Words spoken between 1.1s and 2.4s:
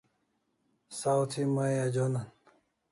thi mai ajonan